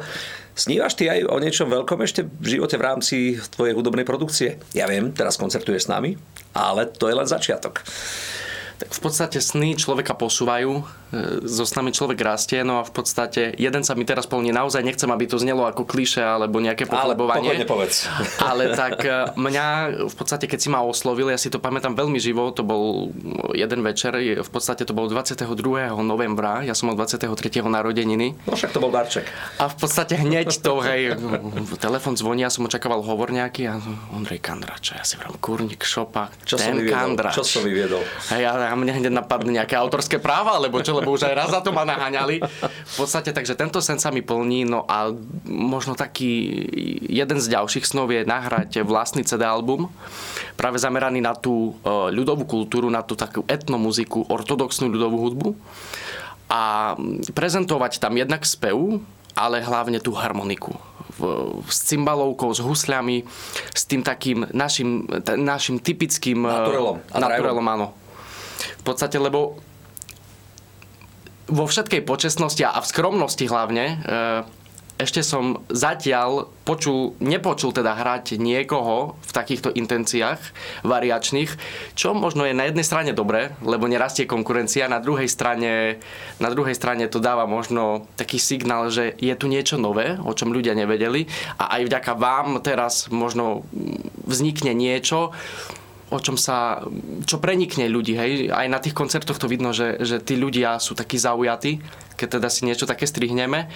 Snívaš 0.55 0.95
ty 0.95 1.11
aj 1.11 1.26
o 1.26 1.35
niečom 1.43 1.67
veľkom 1.67 1.99
ešte 2.07 2.23
v 2.23 2.47
živote 2.47 2.78
v 2.78 2.87
rámci 2.87 3.17
tvojej 3.59 3.75
hudobnej 3.75 4.07
produkcie? 4.07 4.55
Ja 4.71 4.87
viem, 4.87 5.11
teraz 5.11 5.35
koncertuješ 5.35 5.90
s 5.90 5.90
nami, 5.90 6.14
ale 6.55 6.87
to 6.87 7.11
je 7.11 7.19
len 7.19 7.26
začiatok. 7.26 7.83
Tak 8.78 8.90
v 8.95 9.00
podstate 9.02 9.43
sny 9.43 9.75
človeka 9.75 10.14
posúvajú, 10.14 10.87
so 11.48 11.64
snami 11.64 11.90
človek 11.90 12.20
rastie, 12.20 12.60
no 12.62 12.80
a 12.80 12.84
v 12.84 12.92
podstate 12.92 13.56
jeden 13.56 13.82
sa 13.82 13.96
mi 13.96 14.04
teraz 14.04 14.28
plní, 14.28 14.52
naozaj 14.52 14.84
nechcem, 14.84 15.08
aby 15.08 15.24
to 15.24 15.40
znelo 15.40 15.64
ako 15.64 15.88
kliše 15.88 16.20
alebo 16.20 16.60
nejaké 16.60 16.84
pochlebovanie. 16.84 17.64
Ale 17.64 17.64
povedz. 17.64 18.04
Ale 18.50 18.76
tak 18.76 19.02
e, 19.02 19.32
mňa 19.34 19.66
v 20.06 20.14
podstate, 20.14 20.44
keď 20.44 20.58
si 20.60 20.68
ma 20.68 20.84
oslovil, 20.84 21.32
ja 21.32 21.40
si 21.40 21.48
to 21.48 21.58
pamätám 21.58 21.96
veľmi 21.96 22.20
živo, 22.20 22.52
to 22.52 22.60
bol 22.60 23.10
jeden 23.56 23.80
večer, 23.80 24.14
v 24.20 24.50
podstate 24.52 24.84
to 24.84 24.92
bol 24.92 25.08
22. 25.08 25.48
novembra, 26.04 26.60
ja 26.62 26.76
som 26.76 26.92
mal 26.92 26.96
23. 27.00 27.32
narodeniny. 27.64 28.36
No 28.44 28.52
však 28.52 28.76
to 28.76 28.80
bol 28.84 28.92
darček. 28.92 29.26
A 29.58 29.72
v 29.72 29.76
podstate 29.80 30.20
hneď 30.20 30.60
to, 30.60 30.84
hej, 30.84 31.16
telefon 31.80 32.14
zvoní, 32.20 32.44
ja 32.44 32.52
som 32.52 32.68
očakával 32.68 33.00
hovor 33.00 33.32
nejaký 33.32 33.64
a 33.72 33.80
Ondrej 34.12 34.44
Kandrača, 34.44 35.00
ja 35.00 35.04
si 35.08 35.16
vrám, 35.16 35.40
kurník, 35.40 35.80
šopa, 35.80 36.28
čo 36.44 36.60
ten 36.60 36.84
Kandrač. 36.84 37.40
Čo 37.40 37.44
som 37.44 37.62
vyviedol? 37.64 38.04
Hej, 38.28 38.44
a 38.44 38.68
a 38.68 38.74
mne 38.76 38.92
hneď 39.00 39.12
napadne 39.14 39.62
nejaké 39.62 39.78
autorské 39.78 40.20
práva, 40.20 40.58
alebo 40.58 40.82
čo, 40.84 40.98
lebo 40.99 41.14
už 41.14 41.31
aj 41.31 41.35
raz 41.35 41.50
za 41.55 41.62
to 41.62 41.71
ma 41.71 41.87
naháňali. 41.87 42.43
V 42.67 42.95
podstate, 42.99 43.31
takže 43.31 43.55
tento 43.55 43.78
sen 43.78 43.97
sa 44.02 44.11
mi 44.11 44.21
plní, 44.21 44.67
no 44.67 44.83
a 44.85 45.14
možno 45.47 45.95
taký 45.95 46.67
jeden 47.07 47.38
z 47.38 47.47
ďalších 47.55 47.87
snov 47.87 48.11
je 48.11 48.26
nahrať 48.26 48.83
vlastný 48.83 49.23
CD 49.23 49.47
album, 49.47 49.88
práve 50.59 50.83
zameraný 50.83 51.23
na 51.23 51.38
tú 51.38 51.78
e, 51.83 52.12
ľudovú 52.12 52.45
kultúru, 52.45 52.90
na 52.90 53.07
tú 53.07 53.14
takú 53.14 53.47
etnomuziku, 53.47 54.26
ortodoxnú 54.26 54.90
ľudovú 54.90 55.17
hudbu 55.31 55.49
a 56.50 56.95
prezentovať 57.37 58.02
tam 58.02 58.17
jednak 58.19 58.43
spev, 58.43 58.99
ale 59.38 59.62
hlavne 59.62 60.02
tú 60.02 60.17
harmoniku 60.19 60.75
s 61.67 61.83
cymbalovkou, 61.90 62.55
s 62.55 62.62
husľami, 62.62 63.26
s 63.75 63.83
tým 63.90 64.07
takým 64.07 64.47
našim, 64.55 65.02
našim 65.35 65.83
typickým... 65.83 66.47
E, 66.47 66.50
naturelom. 66.50 66.97
Naturelom, 67.11 67.67
áno 67.67 67.88
v 68.59 68.83
podstate, 68.83 69.17
lebo 69.19 69.59
vo 71.49 71.64
všetkej 71.64 72.05
počestnosti 72.05 72.61
a 72.62 72.78
v 72.78 72.87
skromnosti 72.87 73.45
hlavne, 73.49 73.85
e, 73.85 73.97
ešte 74.99 75.23
som 75.23 75.62
zatiaľ 75.71 76.50
počul, 76.67 77.14
nepočul 77.23 77.71
teda 77.71 77.95
hrať 77.95 78.35
niekoho 78.35 79.14
v 79.14 79.31
takýchto 79.31 79.71
intenciách 79.71 80.43
variačných, 80.83 81.55
čo 81.95 82.19
možno 82.19 82.43
je 82.43 82.59
na 82.59 82.67
jednej 82.67 82.83
strane 82.83 83.14
dobré, 83.14 83.55
lebo 83.62 83.87
nerastie 83.87 84.26
konkurencia, 84.26 84.90
na 84.90 84.99
druhej 84.99 85.31
strane, 85.31 86.02
na 86.43 86.50
druhej 86.50 86.75
strane 86.75 87.07
to 87.07 87.23
dáva 87.23 87.47
možno 87.47 88.11
taký 88.19 88.43
signál, 88.43 88.90
že 88.90 89.14
je 89.23 89.33
tu 89.38 89.47
niečo 89.47 89.78
nové, 89.78 90.19
o 90.19 90.35
čom 90.35 90.50
ľudia 90.50 90.75
nevedeli 90.75 91.31
a 91.62 91.78
aj 91.78 91.83
vďaka 91.87 92.12
vám 92.19 92.59
teraz 92.67 93.07
možno 93.14 93.62
vznikne 94.26 94.75
niečo, 94.75 95.31
o 96.08 96.18
čom 96.18 96.40
sa, 96.40 96.80
čo 97.28 97.36
prenikne 97.36 97.84
ľudí, 97.84 98.16
hej. 98.16 98.32
Aj 98.48 98.64
na 98.64 98.80
tých 98.80 98.96
koncertoch 98.96 99.36
to 99.36 99.44
vidno, 99.50 99.76
že, 99.76 100.00
že 100.00 100.24
tí 100.24 100.40
ľudia 100.40 100.80
sú 100.80 100.96
takí 100.96 101.20
zaujatí, 101.20 101.84
keď 102.16 102.40
teda 102.40 102.48
si 102.48 102.64
niečo 102.64 102.88
také 102.88 103.04
strihneme. 103.04 103.68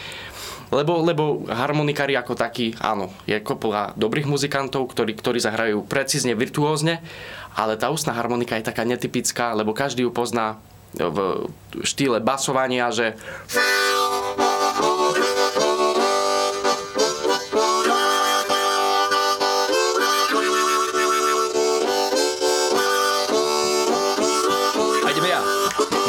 Lebo, 0.72 1.04
lebo 1.04 1.44
harmonikári 1.52 2.16
ako 2.16 2.32
takí, 2.32 2.72
áno, 2.80 3.12
je 3.28 3.36
kopla 3.44 3.92
dobrých 3.92 4.24
muzikantov, 4.24 4.88
ktorí, 4.88 5.12
ktorí 5.12 5.36
zahrajú 5.36 5.84
precízne, 5.84 6.32
virtuózne, 6.32 7.04
ale 7.52 7.76
tá 7.76 7.92
ústna 7.92 8.16
harmonika 8.16 8.56
je 8.56 8.64
taká 8.64 8.88
netypická, 8.88 9.52
lebo 9.52 9.76
každý 9.76 10.08
ju 10.08 10.10
pozná 10.16 10.56
v 10.96 11.48
štýle 11.84 12.24
basovania, 12.24 12.88
že 12.88 13.16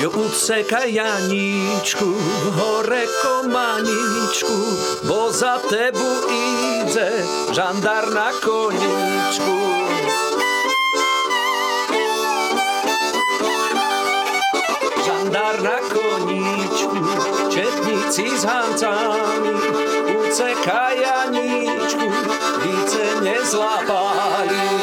Jo 0.03 0.09
ucekaj 0.09 0.93
Janíčku, 0.93 2.11
hore 2.59 3.07
komaničku, 3.23 4.57
bo 5.07 5.31
za 5.31 5.63
tebu 5.63 6.27
ide 6.27 7.23
žandar 7.55 8.11
na 8.11 8.35
koničku. 8.43 9.55
Žandar 15.07 15.63
na 15.63 15.79
koničku, 15.87 16.99
četníci 17.47 18.27
s 18.37 18.43
hancami, 18.43 19.55
ucekaj 20.19 20.99
Janíčku, 20.99 22.11
více 22.59 23.05
nezlapali. 23.23 24.82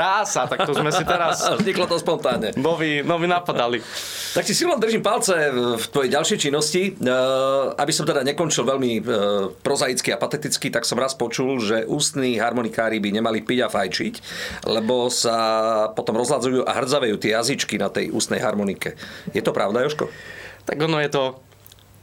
Krása, 0.00 0.48
tak 0.48 0.64
to 0.64 0.72
sme 0.72 0.88
si 0.88 1.04
teraz... 1.04 1.44
Vzniklo 1.60 1.84
to 1.84 2.00
spontánne. 2.00 2.56
Noví, 2.56 3.04
noví 3.04 3.28
napadali. 3.28 3.84
Tak 4.32 4.48
si 4.48 4.56
silno 4.56 4.80
držím 4.80 5.04
palce 5.04 5.52
v 5.52 5.84
tvojej 5.92 6.08
ďalšej 6.16 6.38
činnosti. 6.40 6.96
E, 6.96 7.12
aby 7.76 7.92
som 7.92 8.08
teda 8.08 8.24
nekončil 8.24 8.64
veľmi 8.64 8.96
e, 8.96 9.02
prozaicky 9.60 10.08
a 10.08 10.16
pateticky, 10.16 10.72
tak 10.72 10.88
som 10.88 10.96
raz 10.96 11.12
počul, 11.12 11.60
že 11.60 11.84
ústni 11.84 12.40
harmonikári 12.40 12.96
by 12.96 13.12
nemali 13.12 13.44
piť 13.44 13.60
a 13.60 13.68
fajčiť, 13.68 14.14
lebo 14.72 15.12
sa 15.12 15.36
potom 15.92 16.16
rozhľadzujú 16.16 16.64
a 16.64 16.72
hrdzavejú 16.80 17.20
tie 17.20 17.36
jazyčky 17.36 17.76
na 17.76 17.92
tej 17.92 18.08
ústnej 18.08 18.40
harmonike. 18.40 18.96
Je 19.36 19.44
to 19.44 19.52
pravda, 19.52 19.84
Joško? 19.84 20.08
Tak 20.64 20.80
ono 20.80 20.96
je 20.96 21.12
to 21.12 21.49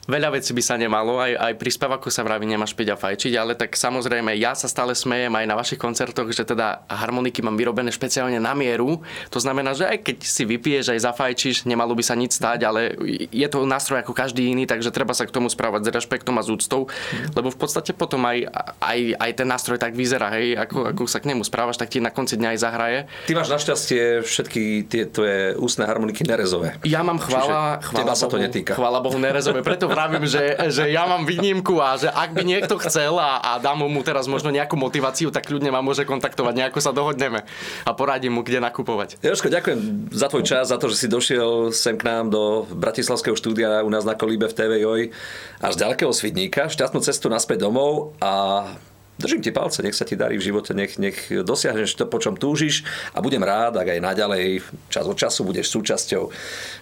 veľa 0.08 0.40
vecí 0.40 0.56
by 0.56 0.64
sa 0.64 0.80
nemalo, 0.80 1.20
aj, 1.20 1.36
aj 1.36 1.54
pri 1.60 1.70
spevaku 1.70 2.08
sa 2.08 2.24
vraví 2.24 2.48
nemáš 2.48 2.72
piť 2.72 2.96
a 2.96 2.98
fajčiť, 2.98 3.34
ale 3.36 3.54
tak 3.60 3.76
samozrejme 3.76 4.32
ja 4.40 4.56
sa 4.56 4.72
stále 4.72 4.96
smejem 4.96 5.30
aj 5.36 5.46
na 5.46 5.56
vašich 5.60 5.78
koncertoch, 5.78 6.32
že 6.32 6.48
teda 6.48 6.88
harmoniky 6.88 7.44
mám 7.44 7.60
vyrobené 7.60 7.92
špeciálne 7.92 8.40
na 8.40 8.56
mieru. 8.56 9.04
To 9.30 9.40
znamená, 9.44 9.76
že 9.76 9.86
aj 9.86 10.08
keď 10.08 10.18
si 10.24 10.48
vypiješ, 10.48 10.96
aj 10.96 11.04
zafajčíš, 11.04 11.68
nemalo 11.68 11.92
by 11.92 12.04
sa 12.08 12.16
nič 12.16 12.40
stať, 12.40 12.64
ale 12.64 12.96
je 13.30 13.48
to 13.52 13.68
nástroj 13.68 14.02
ako 14.02 14.16
každý 14.16 14.48
iný, 14.48 14.64
takže 14.64 14.96
treba 14.96 15.12
sa 15.12 15.28
k 15.28 15.36
tomu 15.36 15.52
správať 15.52 15.92
s 15.92 15.94
rešpektom 16.00 16.40
a 16.40 16.44
s 16.44 16.50
úctou, 16.50 16.88
lebo 17.36 17.52
v 17.52 17.58
podstate 17.60 17.92
potom 17.92 18.24
aj, 18.24 18.48
aj, 18.80 19.00
aj 19.20 19.32
ten 19.36 19.48
nástroj 19.48 19.78
tak 19.78 19.92
vyzerá, 19.92 20.32
hej, 20.40 20.56
ako, 20.56 20.96
ako 20.96 21.02
sa 21.12 21.20
k 21.20 21.36
nemu 21.36 21.44
správaš, 21.44 21.76
tak 21.76 21.92
ti 21.92 22.00
na 22.00 22.16
konci 22.16 22.40
dňa 22.40 22.56
aj 22.56 22.60
zahraje. 22.64 23.00
Ty 23.28 23.34
máš 23.36 23.50
našťastie 23.52 24.24
všetky 24.24 24.88
tie 24.88 25.04
tvoje 25.12 25.60
ústne 25.60 25.84
harmoniky 25.84 26.24
nerezové. 26.24 26.80
Ja 26.88 27.04
mám 27.04 27.20
chvála, 27.20 27.84
chvála 27.84 28.16
sa 28.16 28.32
to 28.32 28.40
netýka. 28.40 28.80
Chvála 28.80 29.04
Bohu 29.04 29.20
nerezové, 29.20 29.60
preto 29.60 29.92
vravím, 29.98 30.30
že, 30.30 30.54
že 30.70 30.94
ja 30.94 31.10
mám 31.10 31.26
výnimku 31.26 31.82
a 31.82 31.98
že 31.98 32.14
ak 32.14 32.38
by 32.38 32.46
niekto 32.46 32.78
chcel 32.86 33.18
a, 33.18 33.42
a 33.42 33.52
dám 33.58 33.82
mu 33.82 34.02
teraz 34.06 34.30
možno 34.30 34.54
nejakú 34.54 34.78
motiváciu, 34.78 35.34
tak 35.34 35.50
ľudne 35.50 35.74
ma 35.74 35.82
môže 35.82 36.06
kontaktovať, 36.06 36.54
nejako 36.54 36.78
sa 36.78 36.94
dohodneme 36.94 37.42
a 37.82 37.92
poradím 37.98 38.38
mu, 38.38 38.46
kde 38.46 38.62
nakupovať. 38.62 39.18
Jožko, 39.26 39.50
ďakujem 39.50 40.14
za 40.14 40.30
tvoj 40.30 40.44
čas, 40.46 40.70
za 40.70 40.78
to, 40.78 40.94
že 40.94 41.02
si 41.02 41.08
došiel 41.10 41.74
sem 41.74 41.98
k 41.98 42.06
nám 42.06 42.30
do 42.30 42.70
Bratislavského 42.70 43.34
štúdia 43.34 43.82
u 43.82 43.90
nás 43.90 44.06
na 44.06 44.14
Kolíbe 44.14 44.46
v 44.46 44.54
TV 44.54 44.72
Joj 44.86 45.02
až 45.66 45.74
ďalekého 45.74 46.14
Svidníka. 46.14 46.70
Šťastnú 46.70 47.02
cestu 47.02 47.34
naspäť 47.34 47.66
domov 47.66 48.14
a 48.22 48.64
držím 49.18 49.42
ti 49.42 49.52
palce, 49.52 49.82
nech 49.82 49.98
sa 49.98 50.06
ti 50.06 50.14
darí 50.14 50.38
v 50.38 50.46
živote, 50.50 50.72
nech, 50.78 51.02
nech 51.02 51.30
dosiahneš 51.30 51.98
to, 51.98 52.06
po 52.06 52.22
čom 52.22 52.38
túžiš 52.38 52.86
a 53.14 53.22
budem 53.22 53.42
rád, 53.42 53.82
ak 53.82 53.98
aj 53.98 54.00
naďalej 54.02 54.62
čas 54.90 55.06
od 55.06 55.18
času 55.18 55.44
budeš 55.44 55.74
súčasťou 55.74 56.30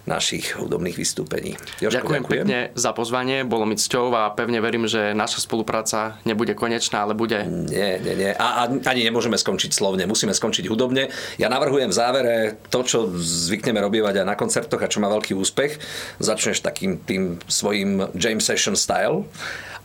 našich 0.05 0.59
hudobných 0.59 0.95
vystúpení. 0.99 1.55
Jožko, 1.79 2.03
ďakujem, 2.03 2.21
ďakujem 2.23 2.45
pekne 2.45 2.59
za 2.75 2.91
pozvanie, 2.91 3.47
bolo 3.47 3.63
mi 3.65 3.79
cťou 3.79 4.11
a 4.13 4.31
pevne 4.35 4.59
verím, 4.59 4.85
že 4.85 5.15
naša 5.15 5.41
spolupráca 5.43 6.19
nebude 6.27 6.53
konečná, 6.53 7.07
ale 7.07 7.15
bude... 7.15 7.47
Nie, 7.47 7.97
nie, 8.03 8.13
nie. 8.13 8.31
A, 8.35 8.67
a 8.67 8.69
ani 8.69 9.01
nemôžeme 9.07 9.39
skončiť 9.39 9.71
slovne, 9.71 10.03
musíme 10.05 10.35
skončiť 10.35 10.67
hudobne. 10.67 11.09
Ja 11.39 11.47
navrhujem 11.47 11.89
v 11.89 11.95
závere 11.95 12.35
to, 12.69 12.83
čo 12.83 13.07
zvykneme 13.15 13.79
robievať 13.79 14.21
aj 14.21 14.27
na 14.27 14.35
koncertoch 14.35 14.83
a 14.83 14.91
čo 14.91 14.99
má 14.99 15.07
veľký 15.09 15.33
úspech. 15.33 15.79
Začneš 16.19 16.61
takým 16.61 16.99
tým 17.01 17.39
svojim 17.47 18.11
James 18.13 18.43
Session 18.43 18.75
style 18.75 19.25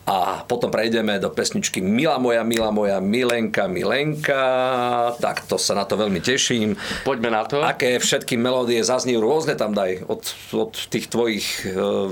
a 0.01 0.41
potom 0.49 0.73
prejdeme 0.73 1.21
do 1.21 1.29
pesničky 1.29 1.77
Mila 1.77 2.17
moja, 2.17 2.41
Mila 2.41 2.73
moja, 2.73 2.97
Milenka, 2.97 3.69
Milenka. 3.69 4.43
Tak 5.21 5.45
to 5.45 5.61
sa 5.61 5.77
na 5.77 5.85
to 5.85 5.93
veľmi 5.93 6.17
teším. 6.17 6.73
Poďme 7.05 7.29
na 7.29 7.45
to. 7.45 7.61
Aké 7.61 8.01
všetky 8.01 8.33
melódie 8.35 8.81
zazní 8.81 9.15
rôzne 9.21 9.53
tam 9.53 9.77
daj. 9.77 10.01
Od, 10.09 10.21
od 10.57 10.73
tých 10.89 11.05
tvojich 11.05 11.69
uh, 11.69 12.09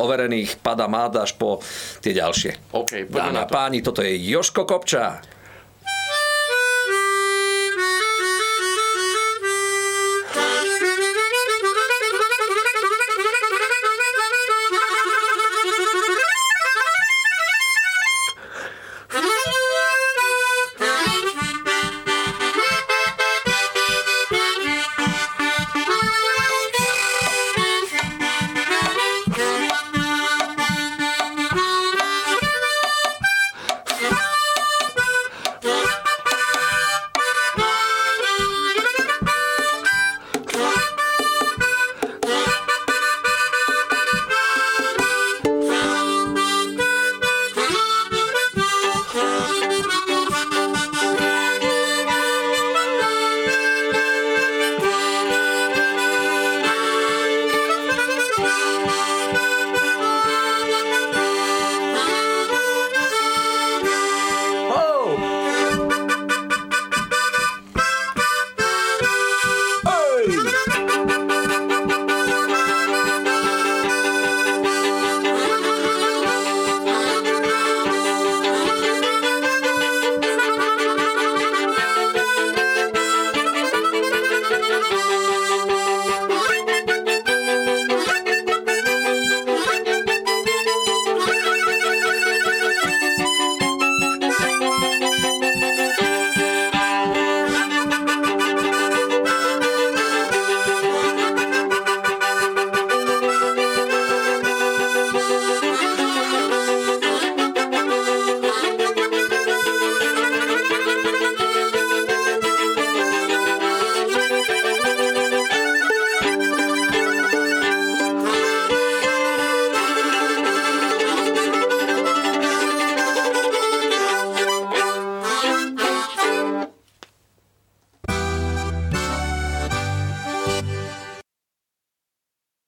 overených 0.00 0.56
pada 0.64 0.88
máda 0.88 1.28
až 1.28 1.36
po 1.36 1.60
tie 2.00 2.16
ďalšie. 2.16 2.72
OK, 2.72 3.06
poďme 3.12 3.32
Dámy 3.32 3.38
na 3.38 3.44
to. 3.44 3.52
páni, 3.52 3.78
toto 3.84 4.00
je 4.00 4.16
Joško 4.16 4.64
Kopča. 4.64 5.37